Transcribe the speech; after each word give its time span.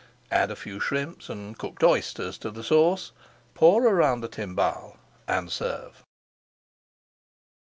Add 0.31 0.49
a 0.49 0.55
few 0.55 0.79
shrimps 0.79 1.29
and 1.29 1.55
cooked 1.55 1.83
oysters 1.83 2.39
to 2.39 2.49
the 2.49 2.63
sauce, 2.63 3.11
pour 3.53 3.85
around 3.85 4.21
the 4.21 4.27
timbales, 4.27 4.97
and 5.27 5.51
serve. 5.51 6.03